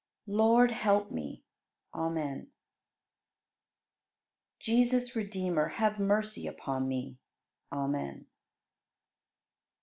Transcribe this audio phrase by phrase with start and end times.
[0.25, 0.35] 62.
[0.35, 1.43] Lord, help me!
[1.93, 2.47] Amen.
[4.59, 4.59] 63.
[4.73, 7.19] Jesus, Redeemer, have mercy upon me!
[7.71, 8.25] Amen.